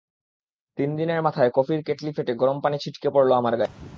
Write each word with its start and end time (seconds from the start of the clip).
তিন 0.77 0.89
দিনের 0.99 1.19
মাথায় 1.23 1.51
কফির 1.53 1.79
কেটলি 1.87 2.11
ফেটে 2.13 2.33
গরম 2.41 2.57
পানি 2.63 2.77
ছিটকে 2.83 3.09
পড়ল 3.15 3.31
আমার 3.33 3.53
গায়ে। 3.59 3.73